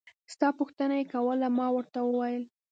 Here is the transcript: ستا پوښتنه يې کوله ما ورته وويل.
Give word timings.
ستا 0.33 0.47
پوښتنه 0.59 0.93
يې 0.99 1.05
کوله 1.13 1.47
ما 1.57 1.67
ورته 1.75 1.99
وويل. 2.03 2.43